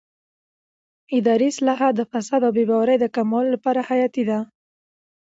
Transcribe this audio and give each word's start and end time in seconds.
اداري 1.17 1.47
اصلاحات 1.53 1.93
د 1.97 2.01
فساد 2.11 2.41
او 2.47 2.51
بې 2.57 2.63
باورۍ 2.69 2.95
د 2.99 3.05
کمولو 3.15 3.53
لپاره 3.55 3.85
حیاتي 3.89 4.23
دي 4.29 4.39